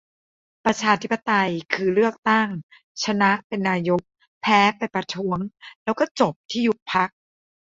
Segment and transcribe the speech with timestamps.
[0.65, 2.49] ประชาธิปไตย คือ เลือกตั้ง
[3.03, 4.01] ชนะเป็นนายก
[4.41, 5.39] แพ้ไปประท้วง
[5.83, 7.09] แล้วก็จบที่ยุบพรรค